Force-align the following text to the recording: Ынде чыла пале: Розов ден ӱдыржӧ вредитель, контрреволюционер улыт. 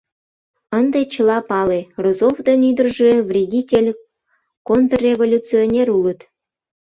Ынде 0.77 1.01
чыла 1.13 1.37
пале: 1.49 1.81
Розов 2.03 2.35
ден 2.47 2.61
ӱдыржӧ 2.69 3.11
вредитель, 3.29 3.89
контрреволюционер 4.67 5.87
улыт. 5.97 6.19